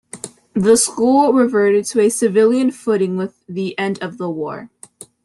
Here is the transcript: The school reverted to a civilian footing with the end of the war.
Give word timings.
The 0.55 0.77
school 0.77 1.31
reverted 1.31 1.85
to 1.89 1.99
a 2.01 2.09
civilian 2.09 2.71
footing 2.71 3.17
with 3.17 3.35
the 3.47 3.77
end 3.77 4.01
of 4.01 4.17
the 4.17 4.31
war. 4.31 4.71